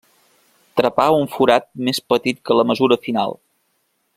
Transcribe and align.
Trepar 0.79 1.05
un 1.17 1.27
forat 1.35 1.67
més 1.89 2.01
petit 2.15 2.41
que 2.49 2.59
la 2.61 2.67
mesura 2.71 2.99
final. 3.05 3.37